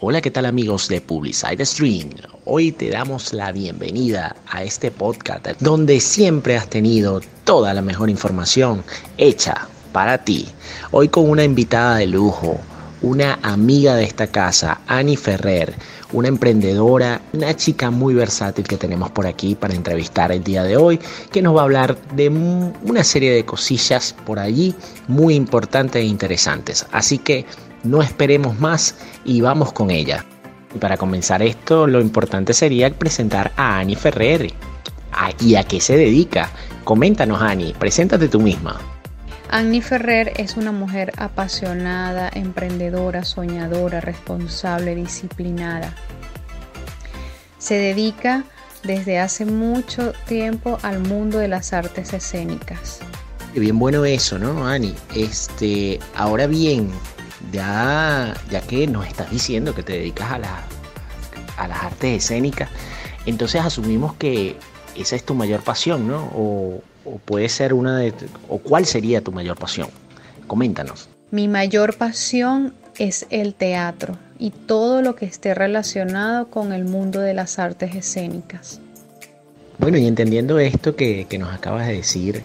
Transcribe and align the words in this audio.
Hola, 0.00 0.20
¿qué 0.20 0.30
tal 0.30 0.46
amigos 0.46 0.86
de 0.86 1.00
Publicide 1.00 1.66
Stream? 1.66 2.10
Hoy 2.44 2.70
te 2.70 2.88
damos 2.88 3.32
la 3.32 3.50
bienvenida 3.50 4.36
a 4.48 4.62
este 4.62 4.92
podcast 4.92 5.44
donde 5.58 5.98
siempre 5.98 6.56
has 6.56 6.68
tenido 6.70 7.20
toda 7.42 7.74
la 7.74 7.82
mejor 7.82 8.08
información 8.08 8.84
hecha 9.16 9.66
para 9.90 10.18
ti. 10.18 10.46
Hoy 10.92 11.08
con 11.08 11.28
una 11.28 11.42
invitada 11.42 11.96
de 11.96 12.06
lujo, 12.06 12.60
una 13.02 13.40
amiga 13.42 13.96
de 13.96 14.04
esta 14.04 14.28
casa, 14.28 14.82
Ani 14.86 15.16
Ferrer, 15.16 15.74
una 16.12 16.28
emprendedora, 16.28 17.20
una 17.32 17.56
chica 17.56 17.90
muy 17.90 18.14
versátil 18.14 18.68
que 18.68 18.76
tenemos 18.76 19.10
por 19.10 19.26
aquí 19.26 19.56
para 19.56 19.74
entrevistar 19.74 20.30
el 20.30 20.44
día 20.44 20.62
de 20.62 20.76
hoy, 20.76 21.00
que 21.32 21.42
nos 21.42 21.56
va 21.56 21.62
a 21.62 21.64
hablar 21.64 21.98
de 22.14 22.28
una 22.28 23.02
serie 23.02 23.32
de 23.32 23.44
cosillas 23.44 24.14
por 24.24 24.38
allí 24.38 24.76
muy 25.08 25.34
importantes 25.34 26.00
e 26.00 26.06
interesantes. 26.06 26.86
Así 26.92 27.18
que 27.18 27.46
no 27.84 28.02
esperemos 28.02 28.58
más 28.58 28.96
y 29.24 29.40
vamos 29.40 29.72
con 29.72 29.90
ella. 29.90 30.24
Y 30.74 30.78
para 30.78 30.96
comenzar 30.96 31.42
esto, 31.42 31.86
lo 31.86 32.00
importante 32.00 32.52
sería 32.52 32.90
presentar 32.90 33.52
a 33.56 33.78
Ani 33.78 33.94
Ferrer. 33.94 34.52
¿Y 35.40 35.56
a 35.56 35.64
qué 35.64 35.80
se 35.80 35.96
dedica? 35.96 36.50
Coméntanos, 36.84 37.42
Ani, 37.42 37.72
preséntate 37.72 38.28
tú 38.28 38.40
misma. 38.40 38.80
Annie 39.50 39.80
Ferrer 39.80 40.32
es 40.36 40.56
una 40.56 40.72
mujer 40.72 41.12
apasionada, 41.16 42.30
emprendedora, 42.32 43.24
soñadora, 43.24 44.00
responsable, 44.00 44.94
disciplinada. 44.94 45.94
Se 47.58 47.74
dedica 47.74 48.44
desde 48.84 49.18
hace 49.18 49.46
mucho 49.46 50.12
tiempo 50.26 50.78
al 50.82 51.00
mundo 51.00 51.38
de 51.38 51.48
las 51.48 51.72
artes 51.72 52.12
escénicas. 52.12 53.00
Bien 53.54 53.78
bueno 53.78 54.04
eso, 54.04 54.38
¿no, 54.38 54.66
Ani? 54.66 54.94
Este, 55.16 55.98
ahora 56.14 56.46
bien, 56.46 56.90
ya, 57.52 58.34
ya 58.50 58.60
que 58.60 58.86
nos 58.86 59.06
estás 59.06 59.30
diciendo 59.30 59.74
que 59.74 59.82
te 59.82 59.94
dedicas 59.94 60.32
a, 60.32 60.38
la, 60.38 60.62
a 61.56 61.68
las 61.68 61.82
artes 61.82 62.24
escénicas, 62.24 62.70
entonces 63.26 63.62
asumimos 63.62 64.14
que 64.14 64.56
esa 64.96 65.16
es 65.16 65.24
tu 65.24 65.34
mayor 65.34 65.62
pasión, 65.62 66.08
¿no? 66.08 66.30
O, 66.34 66.82
o 67.04 67.18
puede 67.24 67.48
ser 67.48 67.74
una 67.74 67.98
de... 67.98 68.12
o 68.48 68.58
cuál 68.58 68.86
sería 68.86 69.22
tu 69.22 69.32
mayor 69.32 69.56
pasión? 69.56 69.88
Coméntanos. 70.46 71.08
Mi 71.30 71.46
mayor 71.48 71.96
pasión 71.96 72.74
es 72.98 73.26
el 73.30 73.54
teatro 73.54 74.16
y 74.38 74.50
todo 74.50 75.02
lo 75.02 75.14
que 75.14 75.26
esté 75.26 75.54
relacionado 75.54 76.48
con 76.48 76.72
el 76.72 76.84
mundo 76.84 77.20
de 77.20 77.34
las 77.34 77.58
artes 77.58 77.94
escénicas. 77.94 78.80
Bueno, 79.78 79.98
y 79.98 80.06
entendiendo 80.06 80.58
esto 80.58 80.96
que, 80.96 81.26
nos 81.38 81.52
acabas 81.54 81.86
de 81.86 81.94
decir, 81.94 82.42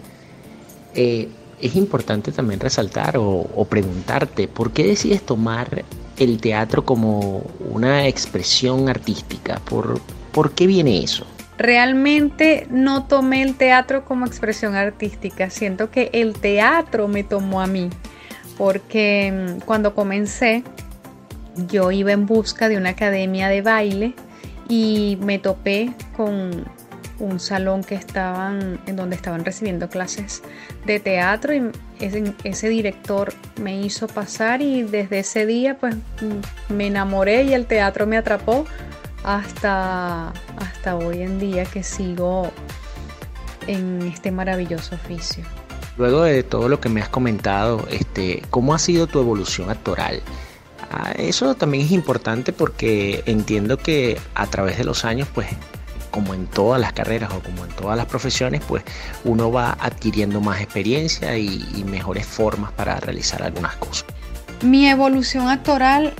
eh, 0.94 1.28
es 1.64 1.76
importante 1.76 2.30
también 2.30 2.60
resaltar 2.60 3.16
o, 3.16 3.66
preguntarte, 3.70 4.48
¿por 4.48 4.72
qué 4.72 4.84
decides 4.84 5.22
tomar 5.22 5.82
el 6.18 6.38
teatro 6.38 6.84
como 6.84 7.42
una 7.70 8.06
expresión 8.06 8.90
artística? 8.90 9.60
¿Por, 9.60 9.98
¿Por 10.30 10.52
qué 10.52 10.66
viene 10.66 11.02
eso? 11.02 11.26
Realmente 11.56 12.66
no 12.70 13.06
tomé 13.06 13.40
el 13.40 13.54
teatro 13.54 14.04
como 14.04 14.26
expresión 14.26 14.74
artística, 14.74 15.48
siento 15.48 15.90
que 15.90 16.10
el 16.12 16.34
teatro 16.34 17.08
me 17.08 17.24
tomó 17.24 17.62
a 17.62 17.66
mí, 17.66 17.88
porque 18.58 19.32
mm, 19.32 19.60
cuando 19.60 19.94
comencé 19.94 20.64
yo 21.70 21.92
iba 21.92 22.12
en 22.12 22.26
busca 22.26 22.68
de 22.68 22.76
una 22.76 22.90
academia 22.90 23.48
de 23.48 23.62
baile 23.62 24.14
y 24.68 25.16
me 25.22 25.38
topé 25.38 25.94
con 26.14 26.66
un 27.18 27.40
salón 27.40 27.84
que 27.84 27.94
estaban 27.94 28.80
en 28.86 28.96
donde 28.96 29.16
estaban 29.16 29.44
recibiendo 29.44 29.88
clases 29.88 30.42
de 30.84 31.00
teatro 31.00 31.54
y 31.54 31.70
ese, 32.00 32.34
ese, 32.44 32.68
director 32.68 33.32
me 33.60 33.80
hizo 33.80 34.06
pasar 34.06 34.62
y 34.62 34.82
desde 34.82 35.20
ese 35.20 35.46
día 35.46 35.78
pues 35.78 35.94
mm, 35.96 36.72
me 36.74 36.88
enamoré 36.88 37.44
y 37.44 37.54
el 37.54 37.66
teatro 37.66 38.06
me 38.06 38.16
atrapó 38.16 38.66
hasta, 39.24 40.28
hasta 40.56 40.96
hoy 40.96 41.22
en 41.22 41.40
día 41.40 41.64
que 41.64 41.82
sigo 41.82 42.50
en 43.66 44.02
este 44.02 44.30
maravilloso 44.30 44.94
oficio. 44.94 45.44
Luego 45.96 46.22
de 46.22 46.42
todo 46.42 46.68
lo 46.68 46.80
que 46.80 46.88
me 46.88 47.00
has 47.00 47.08
comentado, 47.08 47.86
este, 47.90 48.42
¿cómo 48.50 48.74
ha 48.74 48.78
sido 48.78 49.06
tu 49.06 49.20
evolución 49.20 49.70
actoral? 49.70 50.20
Ah, 50.90 51.12
eso 51.16 51.54
también 51.54 51.84
es 51.84 51.92
importante 51.92 52.52
porque 52.52 53.22
entiendo 53.26 53.78
que 53.78 54.20
a 54.34 54.46
través 54.46 54.76
de 54.76 54.84
los 54.84 55.04
años, 55.04 55.28
pues, 55.32 55.48
como 56.14 56.32
en 56.32 56.46
todas 56.46 56.80
las 56.80 56.92
carreras 56.92 57.32
o 57.32 57.40
como 57.40 57.64
en 57.64 57.72
todas 57.72 57.96
las 57.96 58.06
profesiones, 58.06 58.62
pues 58.68 58.84
uno 59.24 59.50
va 59.50 59.76
adquiriendo 59.80 60.40
más 60.40 60.60
experiencia 60.60 61.36
y, 61.36 61.82
mejores 61.84 62.24
formas 62.24 62.70
para 62.72 63.00
realizar 63.00 63.42
algunas 63.42 63.74
cosas. 63.76 64.04
Mi 64.62 64.88
evolución 64.88 65.48
actoral 65.48 66.14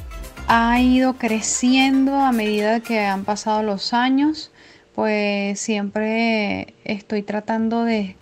ha 0.48 0.80
ido 0.80 1.14
creciendo 1.14 2.16
a 2.16 2.32
medida 2.32 2.80
que 2.80 2.98
han 3.00 3.24
pasado 3.24 3.62
los 3.62 3.92
años, 3.92 4.50
pues 4.96 5.60
siempre 5.60 6.74
estoy 6.82 7.22
tratando 7.22 7.84
de, 7.84 8.16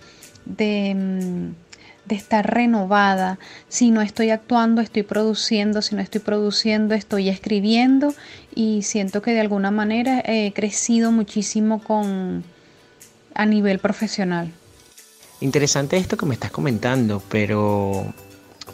de, 0.45 0.95
mm, 2.09 2.13
estar 2.13 2.53
renovada. 2.53 3.39
Si 3.69 3.91
no 3.91 4.03
estoy 4.03 4.31
actuando, 4.31 4.81
estoy 4.81 5.03
produciendo, 5.03 5.83
si 5.83 5.95
no 5.95 6.03
estoy 6.03 6.21
produciendo, 6.21 6.95
estoy 6.95 7.29
escribiendo 7.29 8.15
y 8.55 8.83
siento 8.83 9.23
que 9.23 9.33
de 9.33 9.41
alguna 9.41 9.71
manera 9.71 10.23
he 10.25 10.53
crecido 10.53 11.13
muchísimo 11.13 11.83
con, 11.83 12.45
a 13.35 13.47
nivel 13.47 13.79
profesional. 13.79 14.53
Interesante 15.41 15.97
esto 15.97 16.17
que 16.17 16.27
me 16.27 16.35
estás 16.35 16.53
comentando, 16.53 17.23
pero 17.29 18.07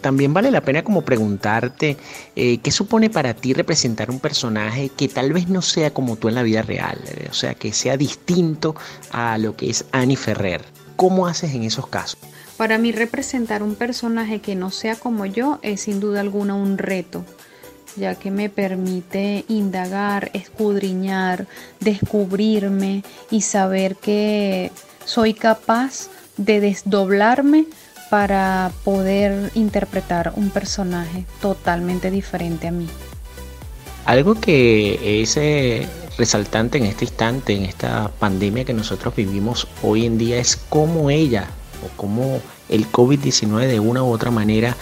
también 0.00 0.34
vale 0.34 0.50
la 0.50 0.60
pena 0.60 0.84
como 0.84 1.02
preguntarte 1.02 1.96
eh, 2.36 2.58
qué 2.58 2.70
supone 2.70 3.10
para 3.10 3.34
ti 3.34 3.54
representar 3.54 4.10
un 4.10 4.20
personaje 4.20 4.90
que 4.90 5.08
tal 5.08 5.32
vez 5.32 5.48
no 5.48 5.62
sea 5.62 5.92
como 5.92 6.16
tú 6.16 6.28
en 6.28 6.34
la 6.34 6.42
vida 6.42 6.62
real, 6.62 6.98
o 7.30 7.34
sea, 7.34 7.54
que 7.54 7.72
sea 7.72 7.96
distinto 7.96 8.74
a 9.10 9.38
lo 9.38 9.56
que 9.56 9.70
es 9.70 9.86
Annie 9.92 10.16
Ferrer. 10.16 10.62
¿Cómo 10.98 11.28
haces 11.28 11.54
en 11.54 11.62
esos 11.62 11.86
casos? 11.86 12.19
Para 12.56 12.76
mí 12.76 12.91
representar 12.91 13.62
un 13.62 13.76
personaje 13.76 14.41
que 14.41 14.56
no 14.56 14.72
sea 14.72 14.97
como 14.97 15.26
yo 15.26 15.60
es 15.62 15.82
sin 15.82 16.00
duda 16.00 16.19
alguna 16.19 16.56
un 16.56 16.76
reto, 16.76 17.25
ya 17.94 18.16
que 18.16 18.32
me 18.32 18.50
permite 18.50 19.44
indagar, 19.47 20.32
escudriñar, 20.34 21.47
descubrirme 21.78 23.04
y 23.31 23.42
saber 23.42 23.94
que 23.94 24.72
soy 25.04 25.34
capaz 25.34 26.08
de 26.37 26.58
desdoblarme 26.58 27.66
para 28.10 28.72
poder 28.82 29.53
interpretar 29.54 30.32
un 30.34 30.50
personaje 30.50 31.26
totalmente 31.41 32.10
diferente 32.10 32.66
a 32.66 32.72
mí. 32.72 32.88
Algo 34.04 34.34
que 34.34 35.22
es 35.22 35.37
eh, 35.37 35.87
resaltante 36.18 36.78
en 36.78 36.84
este 36.84 37.04
instante, 37.04 37.54
en 37.54 37.64
esta 37.64 38.10
pandemia 38.18 38.64
que 38.64 38.74
nosotros 38.74 39.14
vivimos 39.14 39.68
hoy 39.82 40.04
en 40.04 40.18
día, 40.18 40.38
es 40.38 40.56
cómo 40.56 41.10
ella 41.10 41.48
o 41.84 41.96
cómo 41.96 42.42
el 42.68 42.90
COVID-19 42.90 43.66
de 43.68 43.80
una 43.80 44.02
u 44.02 44.12
otra 44.12 44.30
manera 44.30 44.76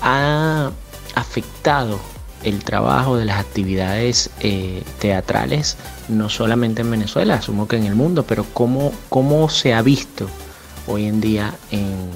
ha 0.00 0.70
afectado 1.14 1.98
el 2.44 2.62
trabajo 2.62 3.16
de 3.16 3.24
las 3.24 3.40
actividades 3.40 4.30
eh, 4.40 4.84
teatrales, 5.00 5.76
no 6.08 6.28
solamente 6.28 6.82
en 6.82 6.92
Venezuela, 6.92 7.34
asumo 7.34 7.66
que 7.66 7.76
en 7.76 7.86
el 7.86 7.96
mundo, 7.96 8.24
pero 8.24 8.46
cómo, 8.52 8.92
cómo 9.08 9.48
se 9.48 9.74
ha 9.74 9.82
visto 9.82 10.28
hoy 10.86 11.06
en 11.06 11.20
día 11.20 11.54
en, 11.72 12.08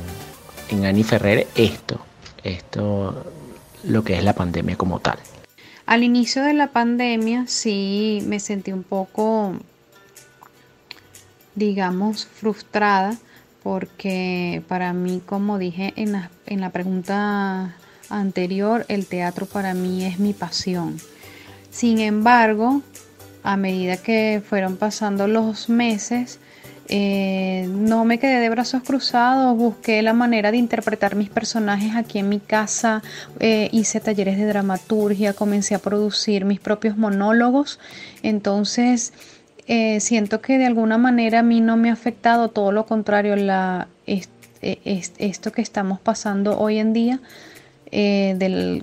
en 0.69 0.85
Ani 0.87 1.03
Ferrer 1.03 1.49
esto, 1.57 1.99
esto, 2.45 3.25
lo 3.83 4.05
que 4.05 4.17
es 4.17 4.23
la 4.23 4.35
pandemia 4.35 4.77
como 4.77 5.01
tal. 5.01 5.19
Al 5.91 6.05
inicio 6.05 6.45
de 6.45 6.55
la 6.55 6.69
pandemia 6.69 7.49
sí 7.49 8.23
me 8.25 8.39
sentí 8.39 8.71
un 8.71 8.85
poco, 8.85 9.55
digamos, 11.57 12.27
frustrada 12.27 13.19
porque 13.65 14.63
para 14.69 14.93
mí, 14.93 15.21
como 15.27 15.59
dije 15.59 15.93
en 15.97 16.13
la, 16.13 16.31
en 16.47 16.61
la 16.61 16.71
pregunta 16.71 17.75
anterior, 18.09 18.87
el 18.87 19.07
teatro 19.07 19.47
para 19.47 19.75
mí 19.75 20.05
es 20.05 20.21
mi 20.21 20.33
pasión. 20.33 20.97
Sin 21.73 21.99
embargo, 21.99 22.83
a 23.43 23.57
medida 23.57 23.97
que 23.97 24.41
fueron 24.49 24.77
pasando 24.77 25.27
los 25.27 25.69
meses, 25.69 26.39
eh, 26.93 27.69
no 27.69 28.05
me 28.05 28.19
quedé 28.19 28.41
de 28.41 28.51
brazos 28.51 28.83
cruzados, 28.83 29.57
busqué 29.57 30.03
la 30.03 30.13
manera 30.13 30.51
de 30.51 30.57
interpretar 30.57 31.15
mis 31.15 31.31
personajes 31.31 31.95
aquí 31.95 32.19
en 32.19 32.29
mi 32.29 32.41
casa, 32.41 33.01
eh, 33.39 33.69
hice 33.71 34.01
talleres 34.01 34.37
de 34.37 34.45
dramaturgia, 34.45 35.33
comencé 35.33 35.77
a 35.77 35.79
producir 35.79 36.45
mis 36.45 36.59
propios 36.59 36.97
monólogos, 36.97 37.79
entonces 38.25 39.13
eh, 39.69 40.01
siento 40.01 40.41
que 40.41 40.59
de 40.59 40.67
alguna 40.67 40.99
manera 40.99 41.39
a 41.39 41.43
mí 41.45 41.61
no 41.61 41.77
me 41.77 41.91
ha 41.91 41.93
afectado, 41.93 42.49
todo 42.49 42.73
lo 42.73 42.87
contrario, 42.87 43.37
la, 43.37 43.87
esto 44.61 45.53
que 45.53 45.63
estamos 45.63 46.01
pasando 46.01 46.59
hoy 46.59 46.79
en 46.79 46.93
día. 46.93 47.21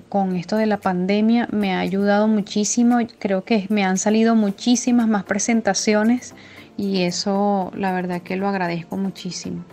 con 0.08 0.34
esto 0.36 0.56
de 0.56 0.64
la 0.64 0.78
pandemia 0.78 1.46
me 1.52 1.74
ha 1.74 1.80
ayudado 1.80 2.26
muchísimo, 2.26 3.00
creo 3.18 3.44
que 3.44 3.66
me 3.68 3.84
han 3.84 3.98
salido 3.98 4.34
muchísimas 4.34 5.08
más 5.08 5.24
presentaciones 5.24 6.34
y 6.78 7.02
eso 7.02 7.70
la 7.74 7.92
verdad 7.92 8.22
que 8.22 8.36
lo 8.36 8.48
agradezco 8.48 8.96
muchísimo. 8.96 9.64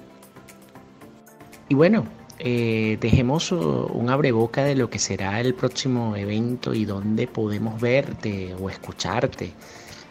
Y 1.69 1.75
bueno, 1.75 2.05
eh, 2.39 2.97
dejemos 2.99 3.51
un 3.51 4.09
abreboca 4.09 4.65
de 4.65 4.75
lo 4.75 4.89
que 4.89 4.99
será 4.99 5.39
el 5.39 5.53
próximo 5.53 6.15
evento 6.17 6.73
y 6.73 6.83
dónde 6.83 7.27
podemos 7.27 7.79
verte 7.79 8.53
o 8.59 8.69
escucharte. 8.69 9.53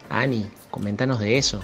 Ani, 0.09 0.47
coméntanos 0.71 1.19
de 1.19 1.37
eso. 1.37 1.61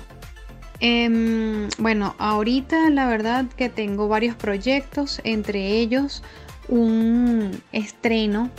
Em, 0.82 1.70
bueno, 1.78 2.16
ahorita 2.18 2.90
la 2.90 3.08
verdad 3.08 3.46
que 3.56 3.70
tengo 3.70 4.08
varios 4.08 4.36
proyectos, 4.36 5.22
entre 5.24 5.80
ellos 5.80 6.24
un 6.68 7.62
estreno 7.72 8.50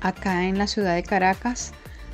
acá 0.00 0.44
en 0.44 0.58
la 0.58 0.66
ciudad 0.66 0.94
de 0.94 1.02
Caracas 1.02 1.72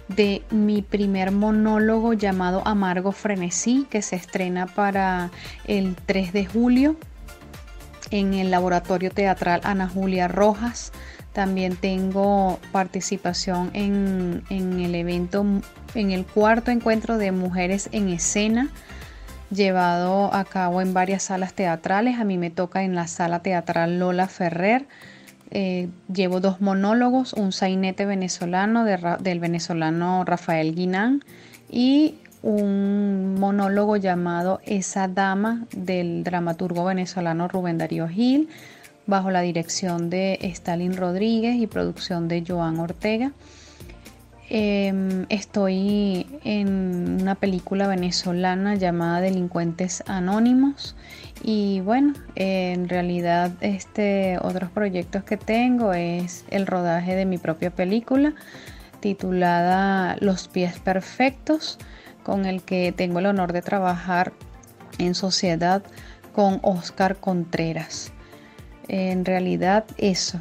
de 0.09 0.43
mi 0.51 0.83
primer 0.83 1.31
monólogo 1.31 2.13
llamado 2.13 2.63
Amargo 2.67 3.13
Frenesí, 3.13 3.87
que 3.91 4.03
se 4.03 4.17
estrena 4.17 4.67
para 4.67 5.31
el 5.67 5.97
3 6.07 6.33
de 6.33 6.47
julio 6.47 6.97
en 8.11 8.35
el 8.35 8.51
Laboratorio 8.51 9.11
Teatral 9.11 9.61
Ana 9.65 9.89
Julia 9.89 10.29
Rojas. 10.29 10.93
También 11.33 11.77
tengo 11.77 12.61
participación 12.71 13.71
en, 13.73 14.45
en 14.51 14.79
el 14.81 14.95
evento, 14.95 15.45
en 15.95 16.11
el 16.13 16.25
cuarto 16.25 16.71
encuentro 16.71 17.19
de 17.19 17.33
mujeres 17.33 17.89
en 17.91 18.09
escena, 18.09 18.69
llevado 19.51 20.33
a 20.33 20.45
cabo 20.45 20.81
en 20.81 20.95
varias 20.95 21.25
salas 21.25 21.55
teatrales. 21.55 22.21
A 22.21 22.25
mí 22.25 22.39
me 22.39 22.51
toca 22.51 22.85
en 22.85 22.95
la 22.95 23.09
sala 23.09 23.41
teatral 23.41 23.99
Lola 23.99 24.29
Ferrer 24.29 24.87
eh, 25.51 25.89
llevo 26.13 26.41
dos 26.41 26.61
monólogos, 26.61 27.33
un 27.33 27.53
sainete 27.53 28.07
venezolano 28.07 28.85
del 28.85 29.41
venezolano 29.41 30.25
Rafael 30.25 30.75
Guinán 30.75 31.23
y 31.71 32.17
un 32.43 33.37
monólogo 33.39 33.97
llamado 33.97 34.61
Esa 34.65 35.09
Dama 35.09 35.67
del 35.75 36.25
dramaturgo 36.25 36.85
venezolano 36.85 37.49
Rubén 37.49 37.79
Darío 37.79 38.07
Gil, 38.09 38.49
bajo 39.07 39.31
la 39.31 39.41
dirección 39.41 40.11
de 40.11 40.39
Stalin 40.43 40.97
Rodríguez 40.97 41.57
y 41.57 41.67
producción 41.67 42.29
de 42.29 42.45
Joan 42.47 42.79
Ortega. 42.79 43.33
Em, 44.51 45.25
estoy 45.31 46.27
en 46.45 47.23
una 47.23 47.35
película 47.35 47.89
venezolana 47.89 48.75
llamada 48.75 49.23
Delincuentes 49.23 50.05
Anónimos 50.07 50.95
y 51.43 51.81
bueno, 51.81 52.13
en 52.35 52.91
realidad 52.91 53.53
este 53.63 54.39
otros 54.43 54.71
proyectos 54.71 55.25
que 55.25 55.39
tengo 55.39 55.95
es 55.95 56.45
el 56.51 56.67
rodaje 56.67 57.15
de 57.15 57.25
mi 57.25 57.39
propia 57.39 57.71
película 57.71 58.35
titulada 59.01 60.17
Los 60.21 60.49
pies 60.49 60.79
perfectos 60.79 61.79
con 62.23 62.45
el 62.45 62.63
que 62.63 62.93
tengo 62.93 63.21
el 63.21 63.27
honor 63.27 63.55
de 63.55 63.63
trabajar 63.63 64.35
en 64.99 65.15
sociedad 65.15 65.83
con 66.35 66.59
Oscar 66.63 67.17
Contreras. 67.17 68.13
En 68.89 69.25
realidad 69.25 69.87
eso, 69.97 70.39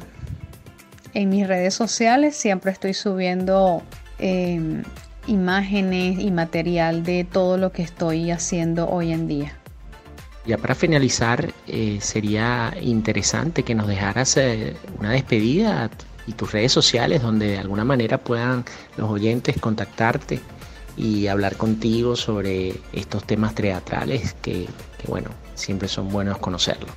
en 1.14 1.28
mis 1.30 1.46
redes 1.46 1.74
sociales 1.74 2.36
siempre 2.36 2.72
estoy 2.72 2.92
subiendo 2.92 3.82
em, 4.18 4.82
imágenes 5.26 6.18
y 6.18 6.30
material 6.30 7.04
de 7.04 7.24
todo 7.24 7.56
lo 7.56 7.72
que 7.72 7.82
estoy 7.82 8.30
haciendo 8.30 8.88
hoy 8.88 9.12
en 9.12 9.26
día. 9.26 9.56
Ya 10.44 10.58
para 10.58 10.74
finalizar, 10.74 11.54
eh, 11.66 11.98
sería 12.02 12.74
interesante 12.82 13.62
que 13.62 13.74
nos 13.74 13.86
dejaras 13.86 14.36
eh, 14.36 14.76
una 14.98 15.12
despedida 15.12 15.88
y 16.26 16.32
tus 16.32 16.52
redes 16.52 16.72
sociales 16.72 17.22
donde 17.22 17.52
de 17.52 17.58
alguna 17.58 17.84
manera 17.84 18.18
puedan 18.18 18.64
los 18.98 19.10
oyentes 19.10 19.58
contactarte 19.58 20.40
y 20.96 21.28
hablar 21.28 21.56
contigo 21.56 22.14
sobre 22.14 22.74
estos 22.92 23.24
temas 23.24 23.54
teatrales 23.54 24.34
que, 24.42 24.66
que 24.98 25.08
bueno, 25.08 25.30
siempre 25.54 25.88
son 25.88 26.08
buenos 26.10 26.38
conocerlos 26.38 26.90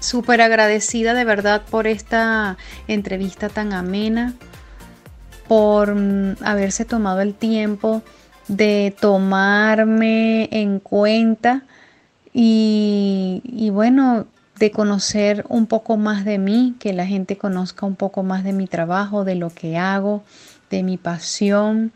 súper 0.00 0.40
agradecida 0.40 1.14
de 1.14 1.24
verdad 1.24 1.62
por 1.70 1.86
esta 1.86 2.56
entrevista 2.86 3.48
tan 3.48 3.72
amena, 3.72 4.34
por 5.46 5.94
mm, 5.94 6.36
haberse 6.42 6.84
tomado 6.84 7.20
el 7.20 7.34
tiempo 7.34 8.02
de 8.48 8.94
tomarme 9.00 10.48
en 10.52 10.80
cuenta 10.80 11.62
y, 12.32 13.42
y, 13.44 13.70
bueno, 13.70 14.26
de 14.58 14.70
conocer 14.70 15.44
un 15.48 15.66
poco 15.66 15.96
más 15.96 16.24
de 16.24 16.38
mí, 16.38 16.74
que 16.78 16.92
la 16.92 17.06
gente 17.06 17.36
conozca 17.36 17.86
un 17.86 17.96
poco 17.96 18.22
más 18.22 18.44
de 18.44 18.52
mi 18.52 18.66
trabajo, 18.66 19.24
de 19.24 19.34
lo 19.34 19.50
que 19.50 19.76
hago, 19.76 20.22
de 20.70 20.82
mi 20.82 20.96
pasión 20.96 21.92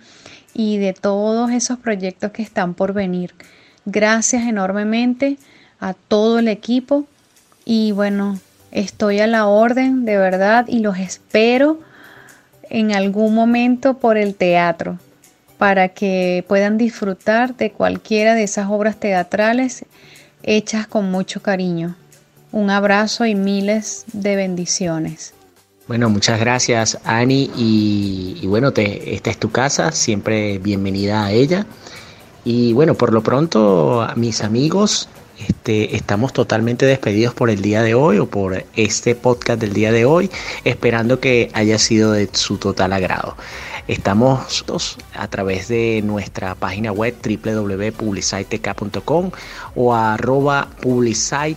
y 0.54 0.78
de 0.78 0.92
todos 0.92 1.50
esos 1.50 1.78
proyectos 1.78 2.32
que 2.32 2.42
están 2.42 2.74
por 2.74 2.92
venir. 2.92 3.34
Gracias 3.84 4.44
enormemente 4.44 5.38
a 5.80 5.94
todo 5.94 6.38
el 6.38 6.48
equipo 6.48 7.06
y 7.64 7.92
bueno, 7.92 8.38
estoy 8.70 9.20
a 9.20 9.26
la 9.26 9.46
orden 9.46 10.04
de 10.04 10.16
verdad 10.16 10.66
y 10.68 10.80
los 10.80 10.98
espero 10.98 11.80
en 12.70 12.94
algún 12.94 13.34
momento 13.34 13.94
por 13.98 14.16
el 14.16 14.34
teatro 14.34 14.98
para 15.58 15.90
que 15.90 16.44
puedan 16.48 16.78
disfrutar 16.78 17.56
de 17.56 17.70
cualquiera 17.70 18.34
de 18.34 18.42
esas 18.42 18.68
obras 18.68 18.96
teatrales 18.96 19.84
hechas 20.42 20.86
con 20.86 21.10
mucho 21.10 21.40
cariño. 21.40 21.94
Un 22.50 22.70
abrazo 22.70 23.26
y 23.26 23.34
miles 23.34 24.04
de 24.12 24.36
bendiciones. 24.36 25.34
Bueno, 25.86 26.08
muchas 26.10 26.40
gracias 26.40 26.98
Ani 27.04 27.50
y, 27.56 28.46
bueno, 28.46 28.72
esta 28.74 29.30
es 29.30 29.38
tu 29.38 29.50
casa, 29.50 29.92
siempre 29.92 30.58
bienvenida 30.58 31.24
a 31.24 31.32
ella. 31.32 31.66
Y 32.44 32.72
bueno, 32.72 32.94
por 32.94 33.12
lo 33.12 33.22
pronto, 33.22 34.06
mis 34.16 34.42
amigos, 34.42 35.08
este, 35.48 35.96
estamos 35.96 36.32
totalmente 36.32 36.86
despedidos 36.86 37.34
por 37.34 37.50
el 37.50 37.62
día 37.62 37.82
de 37.82 37.94
hoy 37.94 38.18
o 38.18 38.26
por 38.26 38.64
este 38.74 39.14
podcast 39.14 39.60
del 39.60 39.72
día 39.72 39.92
de 39.92 40.04
hoy, 40.04 40.28
esperando 40.64 41.20
que 41.20 41.52
haya 41.54 41.78
sido 41.78 42.10
de 42.12 42.28
su 42.32 42.58
total 42.58 42.92
agrado. 42.92 43.36
Estamos 43.88 44.64
a 45.14 45.28
través 45.28 45.68
de 45.68 46.02
nuestra 46.04 46.54
página 46.54 46.92
web 46.92 47.16
www.publicitek.com 47.22 49.30
o 49.74 49.94
arroba 49.94 50.68
publicitek, 50.80 51.56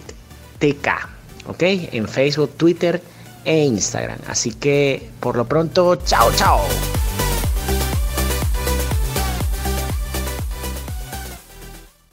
¿ok? 1.47 1.63
En 1.91 2.07
Facebook, 2.07 2.51
Twitter 2.57 3.03
e 3.43 3.65
Instagram. 3.65 4.19
Así 4.27 4.51
que 4.51 5.09
por 5.19 5.35
lo 5.35 5.45
pronto, 5.45 5.97
chao, 5.97 6.31
chao. 6.35 6.61